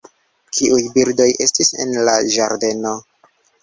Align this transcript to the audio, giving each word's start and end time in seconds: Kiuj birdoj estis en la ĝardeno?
Kiuj 0.59 0.79
birdoj 0.95 1.29
estis 1.47 1.71
en 1.87 1.97
la 2.11 2.19
ĝardeno? 2.39 2.99